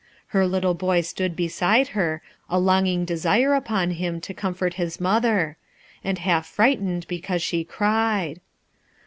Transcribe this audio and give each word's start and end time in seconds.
Her 0.29 0.47
little 0.47 0.73
boy 0.73 1.01
stood 1.01 1.35
beside 1.35 1.89
her, 1.89 2.23
a 2.49 2.57
longing 2.57 3.05
desire 3.05 3.53
upon 3.53 3.91
hurt 3.91 4.23
to 4.23 4.33
comfort 4.33 4.73
his 4.73 4.99
mother; 4.99 5.57
and 6.03 6.17
half 6.17 6.47
frightened 6.47 7.07
because 7.07 7.47
die 7.51 7.65
eried. 7.79 8.39